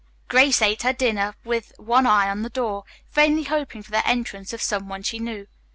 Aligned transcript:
Grace 0.29 0.63
ate 0.63 0.81
her 0.81 0.93
dinner 0.93 1.35
with 1.43 1.73
one 1.77 2.07
eye 2.07 2.27
on 2.27 2.41
the 2.41 2.49
door, 2.49 2.85
vainly 3.11 3.43
hoping 3.43 3.83
for 3.83 3.91
the 3.91 4.07
entrance 4.07 4.51
of 4.51 4.59
some 4.59 4.89
one 4.89 5.03
she 5.03 5.19
knew. 5.19 5.45